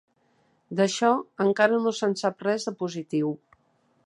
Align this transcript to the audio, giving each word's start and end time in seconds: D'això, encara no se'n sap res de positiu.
D'això, 0.79 1.11
encara 1.47 1.79
no 1.85 1.95
se'n 1.99 2.19
sap 2.25 2.45
res 2.49 2.69
de 2.71 2.77
positiu. 2.85 3.35